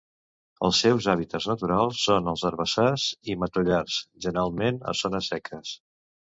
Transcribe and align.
Els 0.69 0.79
seus 0.85 1.09
hàbitats 1.13 1.47
naturals 1.51 1.99
són 2.09 2.31
els 2.33 2.47
herbassars 2.51 3.07
i 3.35 3.37
matollars, 3.45 4.01
generalment 4.27 4.85
a 4.95 4.99
zones 5.05 5.33
seques. 5.37 5.79